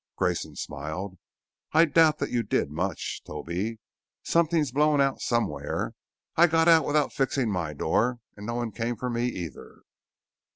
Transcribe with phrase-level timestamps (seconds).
[0.15, 1.19] Grayson smiled.
[1.73, 3.77] "I doubt that you did much, Toby.
[4.23, 5.93] Something's blown out somewhere.
[6.35, 9.83] I got out without fixing my door and no one came for me, either."